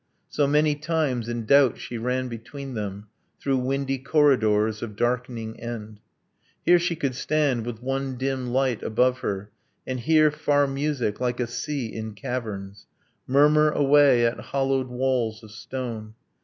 [0.29, 3.05] So many times, in doubt, she ran between them!
[3.39, 5.99] Through windy corridors of darkening end.
[6.65, 9.51] Here she could stand with one dim light above her
[9.85, 12.87] And hear far music, like a sea in caverns,
[13.27, 16.15] Murmur away at hollowed walls of stone.